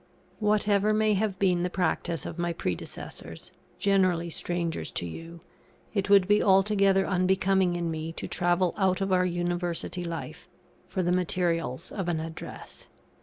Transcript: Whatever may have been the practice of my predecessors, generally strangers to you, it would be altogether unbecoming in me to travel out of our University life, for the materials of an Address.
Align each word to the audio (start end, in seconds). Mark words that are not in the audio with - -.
Whatever 0.39 0.95
may 0.95 1.13
have 1.13 1.37
been 1.37 1.61
the 1.61 1.69
practice 1.69 2.25
of 2.25 2.39
my 2.39 2.53
predecessors, 2.53 3.51
generally 3.77 4.31
strangers 4.31 4.89
to 4.93 5.05
you, 5.05 5.41
it 5.93 6.09
would 6.09 6.27
be 6.27 6.41
altogether 6.41 7.05
unbecoming 7.05 7.75
in 7.75 7.91
me 7.91 8.11
to 8.13 8.27
travel 8.27 8.73
out 8.77 8.99
of 8.99 9.11
our 9.13 9.27
University 9.27 10.03
life, 10.03 10.49
for 10.87 11.03
the 11.03 11.11
materials 11.11 11.91
of 11.91 12.07
an 12.09 12.19
Address. 12.19 12.87